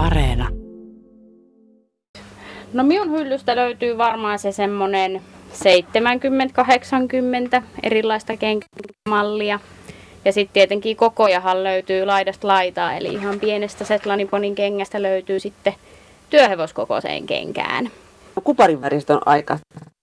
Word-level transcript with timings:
Areena. 0.00 0.48
No 2.72 2.84
minun 2.84 3.10
hyllystä 3.10 3.56
löytyy 3.56 3.98
varmaan 3.98 4.38
se 4.38 4.52
semmonen 4.52 5.22
70-80 7.58 7.62
erilaista 7.82 8.32
kenkämallia. 8.36 9.60
Ja 10.24 10.32
sitten 10.32 10.54
tietenkin 10.54 10.96
kokojahan 10.96 11.64
löytyy 11.64 12.06
laidasta 12.06 12.48
laitaa, 12.48 12.94
eli 12.94 13.08
ihan 13.08 13.40
pienestä 13.40 13.84
Setlaniponin 13.84 14.54
kengästä 14.54 15.02
löytyy 15.02 15.40
sitten 15.40 15.74
työhevoskokoiseen 16.30 17.26
kenkään. 17.26 17.90
Kuparin 18.44 18.80
väriset 18.80 19.10
on 19.10 19.20
aika 19.26 19.58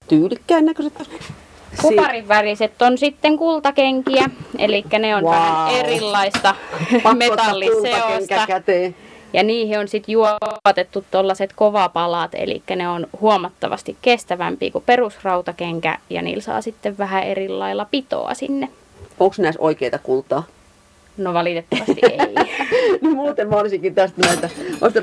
tyylikkään 0.08 0.66
näköiset. 0.66 0.94
Kuparin 1.82 2.28
väriset 2.28 2.82
on 2.82 2.98
sitten 2.98 3.38
kultakenkiä, 3.38 4.30
eli 4.58 4.84
ne 5.00 5.16
on 5.16 5.24
wow. 5.24 5.34
vähän 5.34 5.76
erilaista 5.76 6.56
metalliseosta. 7.18 8.48
Ja 9.38 9.44
niihin 9.44 9.80
on 9.80 9.88
sitten 9.88 10.14
juotettu 10.14 11.06
tuollaiset 11.12 11.54
kovapalat, 11.56 12.32
eli 12.34 12.64
ne 12.76 12.90
on 12.90 13.08
huomattavasti 13.22 13.98
kestävämpiä 14.02 14.72
kuin 14.72 14.84
perusrautakenkä, 14.86 15.98
ja 16.10 16.22
niillä 16.22 16.42
saa 16.42 16.62
sitten 16.62 16.98
vähän 16.98 17.24
eri 17.24 17.50
lailla 17.50 17.86
pitoa 17.92 18.34
sinne. 18.34 18.70
Onko 19.20 19.36
näissä 19.38 19.62
oikeita 19.62 20.00
kultaa? 20.00 20.44
No 21.18 21.34
valitettavasti 21.34 22.00
ei. 22.02 22.18
no 23.02 23.10
muuten 23.10 23.50
mä 23.50 23.56
olisinkin 23.56 23.96
tästä 23.96 24.22
näitä. 24.22 24.50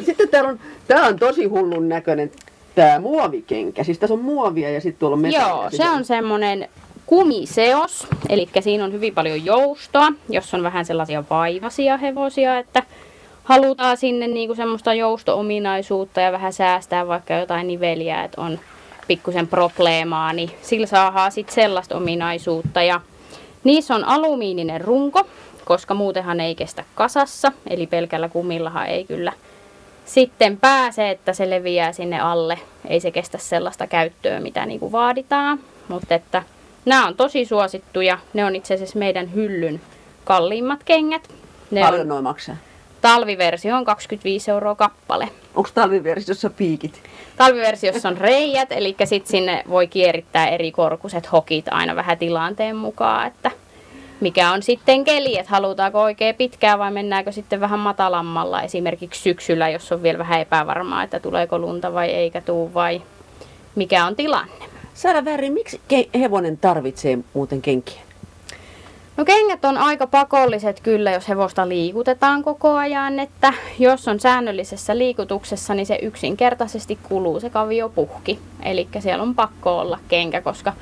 Sitten 0.05 0.28
täällä 0.28 0.51
on, 0.51 0.59
tää 0.89 1.06
on 1.06 1.19
tosi 1.19 1.45
hullun 1.45 1.89
näköinen 1.89 2.30
tämä 2.75 2.98
muovikenkä. 2.98 3.84
Siis 3.84 3.98
tässä 3.98 4.14
on 4.14 4.20
muovia 4.20 4.70
ja 4.70 4.80
sitten 4.80 5.01
tuolla 5.01 5.14
on 5.14 5.23
metallia. 5.23 5.48
Joo, 5.48 5.70
se 5.70 5.91
on 5.91 6.05
semmoinen 6.05 6.69
kumiseos, 7.06 8.06
eli 8.28 8.48
siinä 8.61 8.84
on 8.84 8.92
hyvin 8.92 9.14
paljon 9.14 9.45
joustoa, 9.45 10.12
jos 10.28 10.55
on 10.55 10.62
vähän 10.62 10.84
sellaisia 10.84 11.25
vaivasia 11.30 11.97
hevosia, 11.97 12.59
että 12.59 12.83
halutaan 13.45 13.97
sinne 13.97 14.27
niinku 14.27 14.55
semmoista 14.55 14.95
jousto-ominaisuutta 14.95 16.21
ja 16.21 16.33
vähän 16.33 16.53
säästää 16.53 17.07
vaikka 17.07 17.34
jotain 17.34 17.67
niveliä, 17.67 18.25
että 18.25 18.41
on 18.41 18.59
pikkusen 19.09 19.48
probleemaa, 19.48 20.33
niin 20.33 20.50
sillä 20.62 20.87
saadaan 20.87 21.33
sitten 21.33 21.55
sellaista 21.55 21.97
ominaisuutta. 21.97 22.83
Ja 22.83 23.00
niissä 23.65 23.95
on 23.95 24.05
alumiininen 24.05 24.81
runko, 24.81 25.27
koska 25.65 25.95
muutenhan 25.95 26.41
ei 26.41 26.55
kestä 26.55 26.84
kasassa, 26.95 27.53
eli 27.70 27.87
pelkällä 27.87 28.28
kumillahan 28.28 28.87
ei 28.87 29.05
kyllä 29.05 29.33
sitten 30.05 30.56
pääse, 30.56 31.11
että 31.11 31.33
se 31.33 31.50
leviää 31.50 31.92
sinne 31.92 32.20
alle. 32.20 32.59
Ei 32.89 33.00
se 33.00 33.11
kestä 33.11 33.39
sellaista 33.39 33.87
käyttöä, 33.87 34.41
mitä 34.41 34.67
niinku 34.67 34.92
vaaditaan, 34.92 35.61
mutta 35.89 36.15
että 36.15 36.42
nämä 36.84 37.06
on 37.06 37.17
tosi 37.17 37.45
suosittuja. 37.45 38.19
Ne 38.34 38.45
on 38.45 38.56
itse 38.56 38.75
asiassa 38.75 38.98
meidän 38.98 39.34
hyllyn 39.34 39.81
kalliimmat 40.25 40.84
kengät. 40.84 41.28
Ne 41.70 41.81
Paljon 41.81 42.00
on, 42.00 42.09
noin 42.09 42.25
maksaa. 42.25 42.56
Talviversio 43.05 43.77
on 43.77 43.84
25 43.84 44.50
euroa 44.50 44.74
kappale. 44.74 45.28
Onko 45.55 45.69
talviversiossa 45.74 46.50
piikit? 46.50 47.02
Talviversiossa 47.36 48.08
on 48.08 48.16
reijät, 48.16 48.72
eli 48.72 48.97
sitten 49.05 49.30
sinne 49.30 49.64
voi 49.69 49.86
kierittää 49.86 50.48
eri 50.48 50.72
korkuset 50.72 51.32
hokit 51.32 51.66
aina 51.70 51.97
vähän 51.97 52.19
tilanteen 52.19 52.77
mukaan, 52.77 53.27
että 53.27 53.50
mikä 54.20 54.52
on 54.52 54.62
sitten 54.62 55.05
keli, 55.05 55.38
että 55.38 55.50
halutaanko 55.50 56.02
oikein 56.02 56.34
pitkää 56.34 56.78
vai 56.78 56.92
mennäänkö 56.92 57.32
sitten 57.32 57.60
vähän 57.60 57.78
matalammalla 57.78 58.62
esimerkiksi 58.62 59.22
syksyllä, 59.22 59.69
jos 59.69 59.92
on 59.92 60.02
vielä 60.02 60.19
vähän 60.19 60.41
epävarmaa, 60.41 61.02
että 61.02 61.20
tuleeko 61.20 61.58
lunta 61.58 61.94
vai 61.94 62.10
eikä 62.10 62.41
tuu 62.41 62.75
vai 62.75 63.02
mikä 63.75 64.06
on 64.06 64.16
tilanne. 64.16 64.64
Saada 64.94 65.25
väri, 65.25 65.50
miksi 65.50 65.80
hevonen 66.20 66.58
tarvitsee 66.58 67.19
muuten 67.34 67.62
kenkiä? 67.62 68.00
No 69.17 69.25
kengät 69.25 69.65
on 69.65 69.79
aika 69.79 70.07
pakolliset 70.07 70.81
kyllä, 70.81 71.11
jos 71.12 71.29
hevosta 71.29 71.69
liikutetaan 71.69 72.43
koko 72.43 72.75
ajan, 72.77 73.21
että 73.21 73.53
jos 73.79 74.09
on 74.09 74.21
säännöllisessä 74.21 74.98
liikutuksessa, 74.98 75.75
niin 75.75 75.87
se 75.87 75.98
yksinkertaisesti 76.03 76.98
kuluu 77.03 77.41
se 77.41 77.51
kaviopuhki. 77.51 78.39
Eli 78.62 78.89
siellä 78.98 79.23
on 79.23 79.34
pakko 79.34 79.79
olla 79.79 79.98
kenkä, 80.09 80.41
koska 80.41 80.73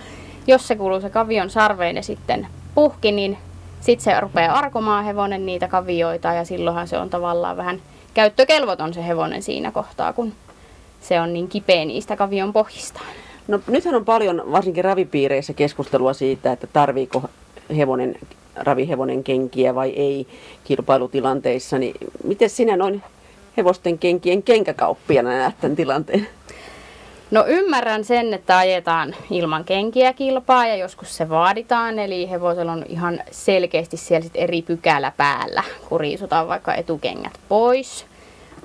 jos 0.47 0.69
se 0.69 0.77
kuluu 0.77 1.01
se 1.01 1.11
kavion 1.11 1.51
sarveen 1.51 1.97
ja 1.97 2.03
sitten 2.03 2.47
puhki, 2.75 3.13
niin 3.13 3.39
sitten 3.81 4.05
se 4.05 4.21
rupeaa 4.21 4.59
arkomaan 4.59 5.05
hevonen 5.05 5.47
niitä 5.47 5.69
kavioita 5.69 6.33
ja 6.33 6.45
silloinhan 6.45 6.89
se 6.89 6.99
on 6.99 7.11
tavallaan 7.11 7.57
vähän 7.57 7.83
käyttökelvoton 8.15 8.95
se 8.95 9.07
hevonen 9.07 9.43
siinä 9.43 9.73
kohtaa, 9.73 10.13
kun 10.13 10.33
se 11.01 11.21
on 11.21 11.33
niin 11.33 11.49
kipeä 11.49 11.85
niistä 11.85 12.17
kavion 12.17 12.53
pohjistaan. 12.53 13.07
No 13.49 13.61
nythän 13.67 13.95
on 13.95 14.05
paljon, 14.05 14.43
varsinkin 14.53 14.85
ravipiireissä, 14.85 15.53
keskustelua 15.53 16.13
siitä, 16.13 16.53
että 16.53 16.67
tarviiko 16.67 17.23
hevonen, 17.77 18.17
ravihevonen 18.57 19.25
kenkiä 19.25 19.75
vai 19.75 19.91
ei 19.91 20.27
kilpailutilanteissa. 20.65 21.79
Niin 21.79 21.95
miten 22.25 22.51
sinä 22.51 22.77
noin 22.77 23.03
hevosten 23.57 23.99
kenkien 23.99 24.43
kenkäkauppiana 24.43 25.31
näet 25.31 25.55
tämän 25.61 25.77
tilanteen? 25.77 26.29
No 27.31 27.45
ymmärrän 27.47 28.05
sen, 28.05 28.35
että 28.35 28.59
ajetaan 28.59 29.15
ilman 29.31 29.65
kenkiä 29.65 30.13
kilpaa 30.13 30.67
ja 30.67 30.77
joskus 30.77 31.17
se 31.17 31.29
vaaditaan, 31.29 31.99
eli 31.99 32.31
hevosella 32.31 32.73
on 32.73 32.85
ihan 32.89 33.21
selkeästi 33.31 33.97
siellä 33.97 34.25
sit 34.25 34.33
eri 34.35 34.63
pykälä 34.63 35.13
päällä, 35.17 35.63
kun 35.89 36.01
riisutaan 36.01 36.49
vaikka 36.49 36.75
etukengät 36.75 37.33
pois. 37.49 38.07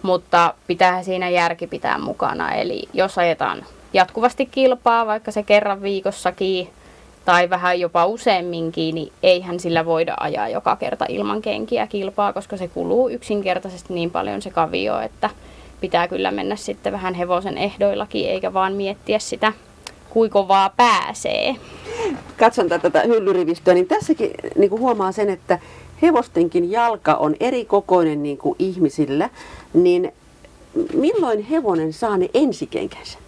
Mutta 0.01 0.53
pitää 0.67 1.03
siinä 1.03 1.29
järki 1.29 1.67
pitää 1.67 1.97
mukana, 1.97 2.53
eli 2.53 2.83
jos 2.93 3.17
ajetaan 3.17 3.65
jatkuvasti 3.93 4.45
kilpaa, 4.45 5.05
vaikka 5.05 5.31
se 5.31 5.43
kerran 5.43 5.81
viikossakin 5.81 6.69
tai 7.27 7.49
vähän 7.49 7.79
jopa 7.79 8.05
useamminkin, 8.05 8.95
niin 8.95 9.13
eihän 9.23 9.59
sillä 9.59 9.85
voida 9.85 10.15
ajaa 10.19 10.49
joka 10.49 10.75
kerta 10.75 11.05
ilman 11.09 11.41
kenkiä 11.41 11.87
kilpaa, 11.87 12.33
koska 12.33 12.57
se 12.57 12.67
kuluu 12.67 13.09
yksinkertaisesti 13.09 13.93
niin 13.93 14.11
paljon 14.11 14.41
se 14.41 14.49
kavio, 14.49 14.99
että 14.99 15.29
pitää 15.81 16.07
kyllä 16.07 16.31
mennä 16.31 16.55
sitten 16.55 16.93
vähän 16.93 17.13
hevosen 17.13 17.57
ehdoillakin, 17.57 18.29
eikä 18.29 18.53
vaan 18.53 18.73
miettiä 18.73 19.19
sitä, 19.19 19.53
kuinka 20.09 20.33
kovaa 20.33 20.69
pääsee. 20.77 21.55
Katson 22.37 22.69
tätä, 22.69 22.89
tätä 22.89 23.07
hyllyrivistöä, 23.07 23.73
niin 23.73 23.87
tässäkin 23.87 24.31
niin 24.57 24.69
kuin 24.69 24.81
huomaa 24.81 25.11
sen, 25.11 25.29
että 25.29 25.59
hevostenkin 26.01 26.71
jalka 26.71 27.13
on 27.13 27.35
eri 27.39 27.65
kokoinen 27.65 28.23
niin 28.23 28.37
kuin 28.37 28.55
ihmisillä, 28.59 29.29
niin 29.73 30.13
milloin 30.93 31.43
hevonen 31.43 31.93
saa 31.93 32.17
ne 32.17 32.29
ensikenkänsä? 32.33 33.19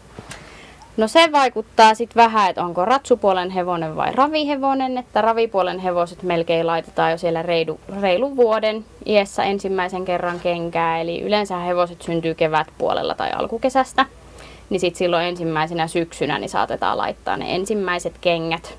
No 1.00 1.08
se 1.08 1.32
vaikuttaa 1.32 1.96
sitten 1.96 2.24
vähän, 2.24 2.50
että 2.50 2.64
onko 2.64 2.86
ratsupuolen 2.86 3.50
hevonen 3.50 3.96
vai 3.96 4.12
ravihevonen, 4.12 4.98
että 4.98 5.22
ravipuolen 5.22 5.80
hevoset 5.80 6.24
melkein 6.24 6.68
laitetaan 6.68 7.12
jo 7.12 7.18
siellä 7.18 7.42
reilu, 7.42 7.80
reilun 8.02 8.36
vuoden 8.36 8.86
iässä 9.06 9.44
ensimmäisen 9.44 10.06
kerran 10.06 10.40
kenkää, 10.40 11.02
eli 11.02 11.22
yleensä 11.22 11.58
hevoset 11.58 12.02
syntyy 12.02 12.36
kevätpuolella 12.36 13.16
tai 13.16 13.32
alkukesästä, 13.32 14.06
niin 14.70 14.80
sitten 14.80 14.98
silloin 14.98 15.26
ensimmäisenä 15.26 15.88
syksynä 15.88 16.40
niin 16.40 16.50
saatetaan 16.50 16.98
laittaa 16.98 17.38
ne 17.38 17.56
ensimmäiset 17.56 18.14
kengät, 18.22 18.78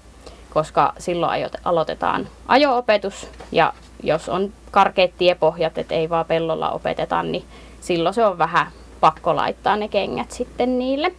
koska 0.50 0.92
silloin 0.98 1.46
aloitetaan 1.64 2.28
ajo-opetus 2.48 3.28
ja 3.52 3.72
jos 4.02 4.28
on 4.28 4.52
karkeat 4.70 5.10
tiepohjat, 5.18 5.78
että 5.78 5.94
ei 5.94 6.10
vaan 6.10 6.26
pellolla 6.26 6.70
opeteta, 6.70 7.22
niin 7.22 7.44
silloin 7.80 8.14
se 8.14 8.26
on 8.26 8.38
vähän 8.38 8.66
pakko 9.00 9.36
laittaa 9.36 9.76
ne 9.76 9.88
kengät 9.88 10.30
sitten 10.30 10.78
niille. 10.78 11.12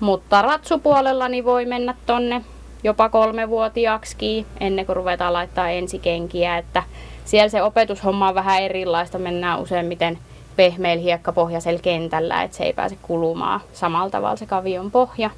Mutta 0.00 0.42
ratsupuolella 0.42 1.28
niin 1.28 1.44
voi 1.44 1.66
mennä 1.66 1.94
tonne 2.06 2.44
jopa 2.84 3.08
kolmevuotiaaksi 3.08 4.46
ennen 4.60 4.86
kuin 4.86 4.96
ruvetaan 4.96 5.32
laittaa 5.32 5.70
ensikenkiä, 5.70 6.58
että 6.58 6.82
siellä 7.24 7.48
se 7.48 7.62
opetushomma 7.62 8.28
on 8.28 8.34
vähän 8.34 8.62
erilaista, 8.62 9.18
mennään 9.18 9.60
useimmiten 9.60 10.18
pehmeillä 10.56 11.02
hiekkapohjaisella 11.02 11.80
kentällä, 11.80 12.42
että 12.42 12.56
se 12.56 12.64
ei 12.64 12.72
pääse 12.72 12.96
kulumaan 13.02 13.60
samalla 13.72 14.10
tavalla 14.10 14.36
se 14.36 14.46
kavion 14.46 14.90
pohja, 14.90 15.30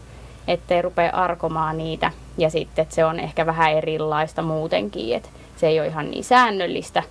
ettei 0.49 0.83
rupea 0.83 1.11
arkomaan 1.11 1.79
niitä. 1.79 2.11
Ja 2.39 2.51
sitten 2.51 2.87
se 2.89 3.05
on 3.05 3.21
ehkä 3.21 3.47
vähän 3.47 3.73
erilaista 3.73 4.43
muutenkin, 4.43 5.17
että 5.17 5.29
se 5.57 5.67
ei 5.67 5.81
ole 5.81 5.89
ihan 5.89 6.11
niin 6.11 6.25
säännöllistä 6.25 7.03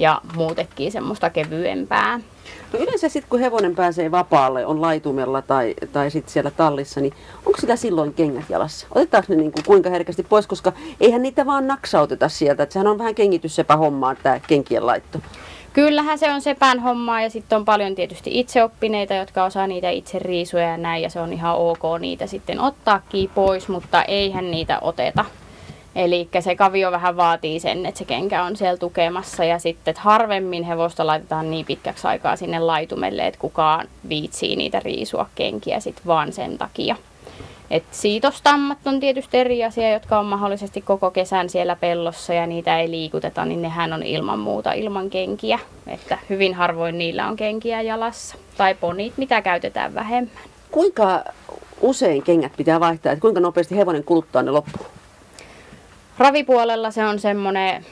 ja 0.00 0.20
muutenkin 0.36 0.92
semmoista 0.92 1.30
kevyempää. 1.30 2.20
No 2.72 2.78
yleensä 2.78 3.08
sitten 3.08 3.30
kun 3.30 3.40
hevonen 3.40 3.74
pääsee 3.74 4.10
vapaalle, 4.10 4.66
on 4.66 4.80
laitumella 4.80 5.42
tai, 5.42 5.74
tai 5.92 6.10
sitten 6.10 6.32
siellä 6.32 6.50
tallissa, 6.50 7.00
niin 7.00 7.12
onko 7.46 7.60
sillä 7.60 7.76
silloin 7.76 8.14
kengät 8.14 8.50
jalassa? 8.50 8.86
Otetaanko 8.94 9.26
ne 9.32 9.36
niin 9.36 9.52
kuin 9.52 9.64
kuinka 9.66 9.90
herkästi 9.90 10.22
pois, 10.22 10.46
koska 10.46 10.72
eihän 11.00 11.22
niitä 11.22 11.46
vaan 11.46 11.66
naksauteta 11.66 12.28
sieltä. 12.28 12.62
Että 12.62 12.72
sehän 12.72 12.86
on 12.86 12.98
vähän 12.98 13.14
kengityssepä 13.14 13.76
hommaa 13.76 14.14
tämä 14.14 14.40
kenkien 14.46 14.86
laitto. 14.86 15.18
Kyllähän 15.72 16.18
se 16.18 16.30
on 16.30 16.40
sepän 16.40 16.80
hommaa 16.80 17.22
ja 17.22 17.30
sitten 17.30 17.56
on 17.56 17.64
paljon 17.64 17.94
tietysti 17.94 18.40
itseoppineita, 18.40 19.14
jotka 19.14 19.44
osaa 19.44 19.66
niitä 19.66 19.90
itse 19.90 20.18
riisuja 20.18 20.64
ja 20.64 20.76
näin 20.76 21.02
ja 21.02 21.10
se 21.10 21.20
on 21.20 21.32
ihan 21.32 21.56
ok 21.56 21.82
niitä 22.00 22.26
sitten 22.26 22.60
ottaakin 22.60 23.30
pois, 23.34 23.68
mutta 23.68 24.02
eihän 24.02 24.50
niitä 24.50 24.78
oteta. 24.80 25.24
Eli 25.94 26.28
se 26.40 26.56
kavio 26.56 26.92
vähän 26.92 27.16
vaatii 27.16 27.60
sen, 27.60 27.86
että 27.86 27.98
se 27.98 28.04
kenkä 28.04 28.44
on 28.44 28.56
siellä 28.56 28.76
tukemassa 28.76 29.44
ja 29.44 29.58
sitten 29.58 29.90
että 29.92 30.02
harvemmin 30.02 30.64
hevosta 30.64 31.06
laitetaan 31.06 31.50
niin 31.50 31.66
pitkäksi 31.66 32.06
aikaa 32.06 32.36
sinne 32.36 32.58
laitumelle, 32.58 33.26
että 33.26 33.40
kukaan 33.40 33.88
viitsii 34.08 34.56
niitä 34.56 34.80
riisua 34.80 35.26
kenkiä 35.34 35.80
sitten 35.80 36.06
vaan 36.06 36.32
sen 36.32 36.58
takia. 36.58 36.96
Et 37.70 37.84
siitostammat 37.90 38.78
on 38.84 39.00
tietysti 39.00 39.38
eri 39.38 39.64
asia, 39.64 39.92
jotka 39.92 40.18
on 40.18 40.26
mahdollisesti 40.26 40.80
koko 40.80 41.10
kesän 41.10 41.50
siellä 41.50 41.76
pellossa 41.76 42.34
ja 42.34 42.46
niitä 42.46 42.78
ei 42.78 42.90
liikuteta, 42.90 43.44
niin 43.44 43.62
nehän 43.62 43.92
on 43.92 44.02
ilman 44.02 44.38
muuta 44.38 44.72
ilman 44.72 45.10
kenkiä. 45.10 45.58
Että 45.86 46.18
hyvin 46.30 46.54
harvoin 46.54 46.98
niillä 46.98 47.28
on 47.28 47.36
kenkiä 47.36 47.82
jalassa. 47.82 48.36
Tai 48.56 48.74
ponit, 48.74 49.12
mitä 49.16 49.42
käytetään 49.42 49.94
vähemmän. 49.94 50.44
Kuinka 50.70 51.24
usein 51.80 52.22
kengät 52.22 52.52
pitää 52.56 52.80
vaihtaa, 52.80 53.12
että 53.12 53.20
kuinka 53.20 53.40
nopeasti 53.40 53.76
hevonen 53.76 54.04
kuluttaa 54.04 54.42
ne 54.42 54.50
loppuun? 54.50 54.99
Ravipuolella 56.20 56.90
se 56.90 57.04
on 57.04 57.18
semmoinen 57.18 57.86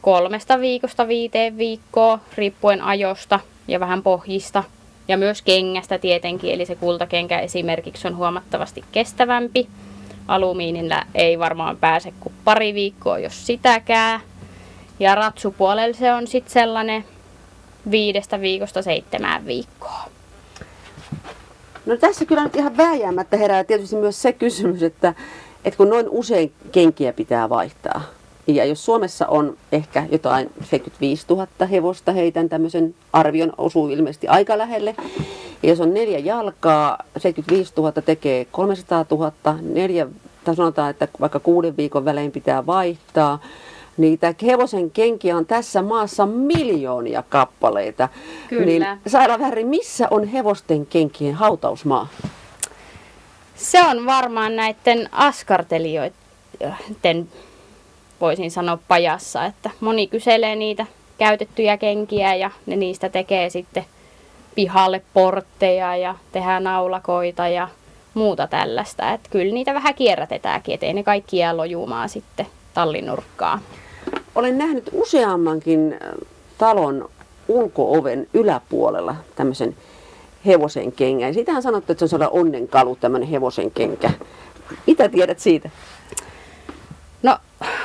kolmesta 0.00 0.60
viikosta 0.60 1.08
viiteen 1.08 1.58
viikkoa, 1.58 2.18
riippuen 2.36 2.82
ajosta 2.82 3.40
ja 3.68 3.80
vähän 3.80 4.02
pohjista. 4.02 4.64
Ja 5.08 5.16
myös 5.16 5.42
kengästä 5.42 5.98
tietenkin, 5.98 6.54
eli 6.54 6.66
se 6.66 6.74
kultakenkä 6.74 7.38
esimerkiksi 7.38 8.08
on 8.08 8.16
huomattavasti 8.16 8.84
kestävämpi. 8.92 9.68
Alumiinilla 10.28 11.02
ei 11.14 11.38
varmaan 11.38 11.76
pääse 11.76 12.12
kuin 12.20 12.34
pari 12.44 12.74
viikkoa, 12.74 13.18
jos 13.18 13.46
sitäkään. 13.46 14.20
Ja 15.00 15.14
ratsupuolella 15.14 15.96
se 15.96 16.12
on 16.12 16.26
sitten 16.26 16.52
sellainen 16.52 17.04
viidestä 17.90 18.40
viikosta 18.40 18.82
seitsemään 18.82 19.46
viikkoa. 19.46 20.04
No 21.86 21.96
tässä 21.96 22.24
kyllä 22.24 22.44
nyt 22.44 22.56
ihan 22.56 22.76
vääjäämättä 22.76 23.36
herää 23.36 23.64
tietysti 23.64 23.96
myös 23.96 24.22
se 24.22 24.32
kysymys, 24.32 24.82
että, 24.82 25.14
että 25.64 25.76
kun 25.76 25.88
noin 25.88 26.06
usein 26.08 26.52
kenkiä 26.72 27.12
pitää 27.12 27.48
vaihtaa, 27.48 28.02
ja 28.46 28.64
jos 28.64 28.84
Suomessa 28.84 29.26
on 29.26 29.56
ehkä 29.72 30.06
jotain 30.12 30.50
75 30.70 31.26
000 31.28 31.46
hevosta, 31.70 32.12
heitän 32.12 32.48
tämmöisen 32.48 32.94
arvion, 33.12 33.52
osuu 33.58 33.88
ilmeisesti 33.88 34.28
aika 34.28 34.58
lähelle. 34.58 34.94
Ja 35.62 35.68
jos 35.68 35.80
on 35.80 35.94
neljä 35.94 36.18
jalkaa, 36.18 36.98
75 37.16 37.72
000 37.76 37.92
tekee 37.92 38.46
300 38.50 39.04
000, 39.10 39.32
neljä, 39.62 40.06
tai 40.44 40.56
sanotaan, 40.56 40.90
että 40.90 41.08
vaikka 41.20 41.40
kuuden 41.40 41.76
viikon 41.76 42.04
välein 42.04 42.32
pitää 42.32 42.66
vaihtaa. 42.66 43.38
Niitä 43.96 44.34
hevosen 44.42 44.90
kenkiä 44.90 45.36
on 45.36 45.46
tässä 45.46 45.82
maassa 45.82 46.26
miljoonia 46.26 47.22
kappaleita. 47.28 48.08
Kyllä. 48.48 48.64
Niin 48.66 48.86
Saira 49.06 49.38
Väri, 49.38 49.64
missä 49.64 50.08
on 50.10 50.24
hevosten 50.24 50.86
kenkien 50.86 51.34
hautausmaa? 51.34 52.08
Se 53.60 53.82
on 53.82 54.06
varmaan 54.06 54.56
näiden 54.56 55.08
askartelijoiden 55.12 57.28
voisin 58.20 58.50
sanoa 58.50 58.78
pajassa, 58.88 59.44
että 59.44 59.70
moni 59.80 60.06
kyselee 60.06 60.56
niitä 60.56 60.86
käytettyjä 61.18 61.76
kenkiä 61.76 62.34
ja 62.34 62.50
ne 62.66 62.76
niistä 62.76 63.08
tekee 63.08 63.50
sitten 63.50 63.84
pihalle 64.54 65.02
portteja 65.14 65.96
ja 65.96 66.14
tehdään 66.32 66.64
naulakoita 66.64 67.48
ja 67.48 67.68
muuta 68.14 68.46
tällaista. 68.46 69.12
Että 69.12 69.30
kyllä 69.30 69.54
niitä 69.54 69.74
vähän 69.74 69.94
kierrätetäänkin, 69.94 70.74
ettei 70.74 70.92
ne 70.92 71.02
kaikki 71.02 71.36
jää 71.36 71.56
lojumaan 71.56 72.08
sitten 72.08 72.46
tallinurkkaan. 72.74 73.60
Olen 74.34 74.58
nähnyt 74.58 74.90
useammankin 74.92 75.96
äh, 76.02 76.08
talon 76.58 77.08
ulkooven 77.48 78.26
yläpuolella 78.34 79.14
tämmöisen 79.36 79.76
hevosen 80.46 80.92
kengän. 80.92 81.34
Siitähän 81.34 81.62
sanottu, 81.62 81.92
että 81.92 81.98
se 81.98 82.04
on 82.04 82.08
sellainen 82.08 82.40
onnenkalu, 82.40 82.96
tämmöinen 82.96 83.28
hevosen 83.28 83.70
kenkä. 83.70 84.10
Mitä 84.86 85.08
tiedät 85.08 85.40
siitä? 85.40 85.70
No 87.22 87.38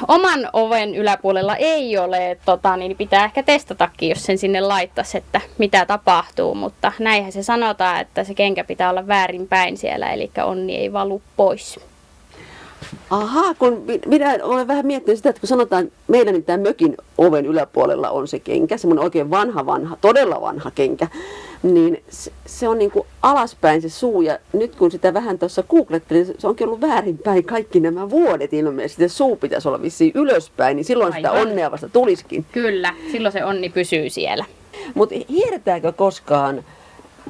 oman 0.07 0.49
oven 0.53 0.95
yläpuolella 0.95 1.55
ei 1.55 1.97
ole, 1.97 2.37
tota, 2.45 2.77
niin 2.77 2.97
pitää 2.97 3.25
ehkä 3.25 3.43
testatakin, 3.43 4.09
jos 4.09 4.23
sen 4.23 4.37
sinne 4.37 4.61
laittaisi, 4.61 5.17
että 5.17 5.41
mitä 5.57 5.85
tapahtuu, 5.85 6.55
mutta 6.55 6.91
näinhän 6.99 7.31
se 7.31 7.43
sanotaan, 7.43 8.01
että 8.01 8.23
se 8.23 8.33
kenkä 8.33 8.63
pitää 8.63 8.89
olla 8.89 9.07
väärinpäin 9.07 9.77
siellä, 9.77 10.13
eli 10.13 10.31
onni 10.45 10.75
ei 10.75 10.93
valu 10.93 11.21
pois. 11.37 11.79
Ahaa, 13.09 13.53
kun 13.53 13.83
minä 14.05 14.37
olen 14.43 14.67
vähän 14.67 14.85
miettinyt 14.85 15.17
sitä, 15.17 15.29
että 15.29 15.39
kun 15.39 15.47
sanotaan, 15.47 15.83
että 15.83 15.95
meidän 16.07 16.43
tämä 16.43 16.63
mökin 16.63 16.97
oven 17.17 17.45
yläpuolella 17.45 18.09
on 18.09 18.27
se 18.27 18.39
kenkä, 18.39 18.77
semmoinen 18.77 19.03
oikein 19.03 19.29
vanha, 19.29 19.65
vanha, 19.65 19.97
todella 20.01 20.41
vanha 20.41 20.71
kenkä, 20.71 21.07
niin 21.73 22.03
se, 22.45 22.67
on 22.67 22.79
niin 22.79 22.91
kuin 22.91 23.07
alaspäin 23.21 23.81
se 23.81 23.89
suu. 23.89 24.21
Ja 24.21 24.39
nyt 24.53 24.75
kun 24.75 24.91
sitä 24.91 25.13
vähän 25.13 25.39
tuossa 25.39 25.63
googlettelin, 25.63 26.25
se 26.25 26.47
onkin 26.47 26.67
ollut 26.67 26.81
väärinpäin 26.81 27.43
kaikki 27.43 27.79
nämä 27.79 28.09
vuodet 28.09 28.53
ilmeisesti. 28.53 29.09
Se 29.09 29.15
suu 29.15 29.35
pitäisi 29.35 29.67
olla 29.67 29.81
vissiin 29.81 30.11
ylöspäin, 30.15 30.75
niin 30.75 30.85
silloin 30.85 31.13
Aivan. 31.13 31.31
sitä 31.31 31.41
onnea 31.41 31.71
vasta 31.71 31.89
tulisikin. 31.89 32.45
Kyllä, 32.51 32.93
silloin 33.11 33.31
se 33.31 33.45
onni 33.45 33.69
pysyy 33.69 34.09
siellä. 34.09 34.45
Mutta 34.93 35.15
hiertääkö 35.29 35.91
koskaan 35.91 36.63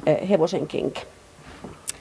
eh, 0.06 0.28
hevosen 0.28 0.66
kenkä? 0.66 1.00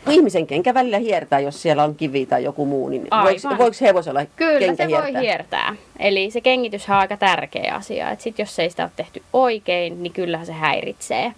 ihmisen 0.10 0.48
kenkä 0.48 0.74
välillä 0.74 0.98
hiertää, 0.98 1.40
jos 1.40 1.62
siellä 1.62 1.84
on 1.84 1.96
kivi 1.96 2.26
tai 2.26 2.44
joku 2.44 2.66
muu, 2.66 2.90
niin 2.90 3.08
voiko, 3.24 3.58
voiko 3.58 3.78
hevosella 3.82 4.26
Kyllä 4.36 4.60
kenkä 4.60 4.84
se 4.84 4.88
hiertää? 4.88 5.14
voi 5.14 5.22
hiertää. 5.22 5.76
Eli 6.00 6.32
se 6.32 6.42
kengitys 6.42 6.90
on 6.90 6.96
aika 6.96 7.18
tärkeä 7.18 7.76
asia. 7.76 8.12
Et 8.12 8.22
sit 8.22 8.40
jos 8.40 8.60
ei 8.60 8.70
sitä 8.70 8.84
ole 8.84 8.92
tehty 8.96 9.22
oikein, 9.34 10.04
niin 10.04 10.14
kyllähän 10.14 10.46
se 10.46 10.54
häiritsee. 10.54 11.34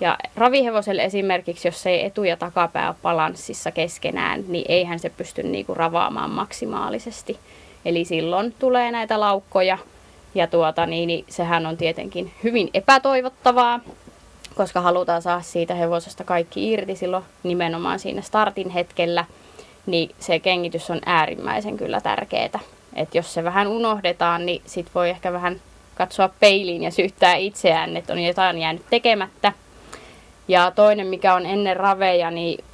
Ja 0.00 0.18
ravihevoselle 0.36 1.04
esimerkiksi, 1.04 1.68
jos 1.68 1.86
ei 1.86 2.04
etu- 2.04 2.24
ja 2.24 2.36
takapää 2.36 2.88
ole 2.88 2.96
balanssissa 3.02 3.70
keskenään, 3.70 4.44
niin 4.48 4.64
eihän 4.68 4.98
se 4.98 5.10
pysty 5.10 5.42
niinku 5.42 5.74
ravaamaan 5.74 6.30
maksimaalisesti. 6.30 7.38
Eli 7.84 8.04
silloin 8.04 8.54
tulee 8.58 8.90
näitä 8.90 9.20
laukkoja, 9.20 9.78
ja 10.34 10.46
tuota, 10.46 10.86
niin, 10.86 11.06
niin 11.06 11.24
sehän 11.28 11.66
on 11.66 11.76
tietenkin 11.76 12.32
hyvin 12.44 12.70
epätoivottavaa, 12.74 13.80
koska 14.54 14.80
halutaan 14.80 15.22
saada 15.22 15.40
siitä 15.40 15.74
hevosesta 15.74 16.24
kaikki 16.24 16.72
irti 16.72 16.96
silloin 16.96 17.24
nimenomaan 17.42 17.98
siinä 17.98 18.22
startin 18.22 18.70
hetkellä, 18.70 19.24
niin 19.86 20.10
se 20.18 20.38
kengitys 20.38 20.90
on 20.90 21.00
äärimmäisen 21.06 21.76
kyllä 21.76 22.00
tärkeää. 22.00 22.60
Et 22.96 23.14
jos 23.14 23.34
se 23.34 23.44
vähän 23.44 23.68
unohdetaan, 23.68 24.46
niin 24.46 24.62
sit 24.66 24.86
voi 24.94 25.10
ehkä 25.10 25.32
vähän 25.32 25.60
katsoa 25.94 26.30
peiliin 26.40 26.82
ja 26.82 26.90
syyttää 26.90 27.34
itseään, 27.34 27.96
että 27.96 28.12
on 28.12 28.22
jotain 28.22 28.58
jäänyt 28.58 28.82
tekemättä. 28.90 29.52
Ja 30.48 30.70
toinen, 30.70 31.06
mikä 31.06 31.34
on 31.34 31.46
ennen 31.46 31.76
raveja, 31.76 32.30
niin 32.30 32.64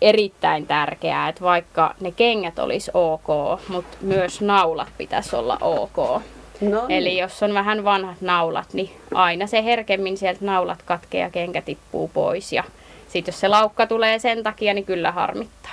erittäin 0.00 0.66
tärkeää, 0.66 1.28
että 1.28 1.40
vaikka 1.40 1.94
ne 2.00 2.12
kengät 2.12 2.58
olisi 2.58 2.90
ok, 2.94 3.26
mutta 3.68 3.96
myös 4.00 4.40
naulat 4.40 4.88
pitäisi 4.98 5.36
olla 5.36 5.58
ok. 5.60 5.96
No 6.60 6.86
niin. 6.86 6.98
Eli 6.98 7.18
jos 7.18 7.42
on 7.42 7.54
vähän 7.54 7.84
vanhat 7.84 8.20
naulat, 8.20 8.66
niin 8.72 8.90
aina 9.14 9.46
se 9.46 9.64
herkemmin 9.64 10.16
sieltä 10.16 10.44
naulat 10.44 10.82
katkee 10.82 11.20
ja 11.20 11.30
kenkä 11.30 11.62
tippuu 11.62 12.08
pois. 12.08 12.52
Ja 12.52 12.64
sitten 13.08 13.32
jos 13.32 13.40
se 13.40 13.48
laukka 13.48 13.86
tulee 13.86 14.18
sen 14.18 14.42
takia, 14.42 14.74
niin 14.74 14.84
kyllä 14.84 15.12
harmittaa. 15.12 15.72